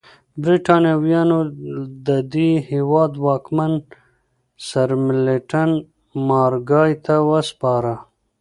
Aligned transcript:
برېټانویانو 0.43 1.39
د 2.07 2.09
دې 2.33 2.49
هېواد 2.69 3.11
واک 3.25 3.45
سرمیلټن 4.67 5.71
مارګای 6.29 6.91
ته 7.05 7.15
وسپاره. 7.29 7.93